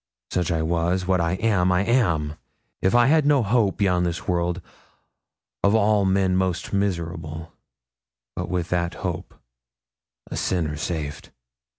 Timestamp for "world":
4.27-4.59